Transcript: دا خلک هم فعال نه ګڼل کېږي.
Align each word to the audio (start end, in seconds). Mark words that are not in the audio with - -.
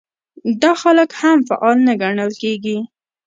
دا 0.61 0.71
خلک 0.81 1.09
هم 1.21 1.37
فعال 1.47 1.77
نه 1.87 1.93
ګڼل 2.01 2.31
کېږي. 2.41 2.77